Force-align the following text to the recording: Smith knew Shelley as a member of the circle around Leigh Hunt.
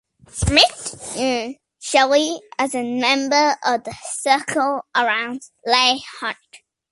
Smith 0.31 1.13
knew 1.15 1.53
Shelley 1.79 2.41
as 2.57 2.73
a 2.73 2.81
member 2.83 3.55
of 3.63 3.83
the 3.83 3.93
circle 4.03 4.81
around 4.95 5.43
Leigh 5.63 6.03
Hunt. 6.19 6.63